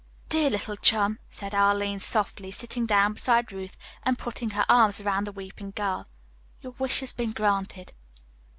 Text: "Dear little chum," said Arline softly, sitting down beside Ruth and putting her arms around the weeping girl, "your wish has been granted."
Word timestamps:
"Dear 0.29 0.49
little 0.49 0.77
chum," 0.77 1.19
said 1.29 1.53
Arline 1.53 1.99
softly, 1.99 2.49
sitting 2.49 2.87
down 2.87 3.13
beside 3.13 3.51
Ruth 3.51 3.77
and 4.01 4.17
putting 4.17 4.49
her 4.49 4.65
arms 4.67 4.99
around 4.99 5.27
the 5.27 5.31
weeping 5.31 5.69
girl, 5.75 6.07
"your 6.59 6.73
wish 6.79 7.01
has 7.01 7.13
been 7.13 7.33
granted." 7.33 7.91